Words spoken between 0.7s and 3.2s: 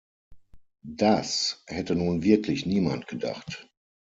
Das hätte nun wirklich niemand